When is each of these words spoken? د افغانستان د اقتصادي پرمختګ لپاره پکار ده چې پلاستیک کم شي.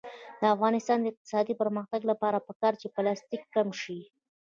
د 0.39 0.43
افغانستان 0.55 0.97
د 1.01 1.05
اقتصادي 1.11 1.53
پرمختګ 1.61 2.01
لپاره 2.11 2.43
پکار 2.47 2.73
ده 2.75 2.79
چې 2.81 2.87
پلاستیک 2.95 3.41
کم 3.55 3.67
شي. 3.81 3.99